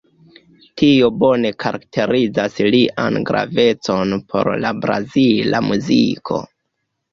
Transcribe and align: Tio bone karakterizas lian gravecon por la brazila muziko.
Tio 0.81 1.09
bone 1.23 1.51
karakterizas 1.63 2.57
lian 2.77 3.21
gravecon 3.31 4.17
por 4.33 4.53
la 4.65 4.75
brazila 4.81 5.65
muziko. 5.71 6.45